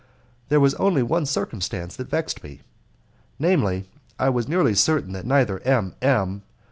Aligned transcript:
There 0.49 0.59
was 0.59 0.73
only 0.73 1.03
one 1.03 1.27
circumstance 1.27 1.95
that 1.95 2.09
vexed 2.09 2.43
me 2.43 2.61
namely, 3.37 3.81
that 4.17 4.25
I 4.25 4.29
was 4.29 4.47
nearly 4.47 4.73
certain 4.73 5.13
that 5.13 5.27
neither 5.27 5.59
M. 5.59 5.93
M. 6.01 6.41